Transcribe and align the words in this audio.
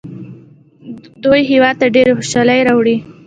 دوی 1.23 1.41
هیواد 1.51 1.75
ته 1.81 1.87
ډېرې 1.95 2.13
خوشحالۍ 2.17 2.59
راوړي. 2.67 2.95